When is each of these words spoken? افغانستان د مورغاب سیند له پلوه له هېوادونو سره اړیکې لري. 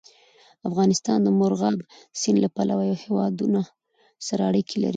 افغانستان 0.69 1.19
د 1.23 1.27
مورغاب 1.37 1.77
سیند 2.19 2.37
له 2.43 2.49
پلوه 2.55 2.83
له 2.89 2.95
هېوادونو 3.03 3.61
سره 4.27 4.41
اړیکې 4.49 4.77
لري. 4.79 4.89